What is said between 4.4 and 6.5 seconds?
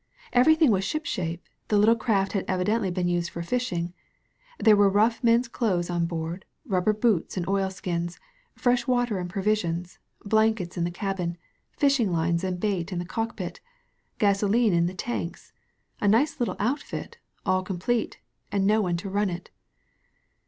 There were rough men's clothes on board,